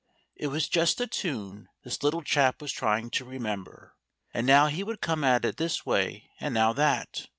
[0.35, 3.93] It was just a tune this little chap was trying to remember,
[4.33, 7.27] and now he would come at it this way and now that.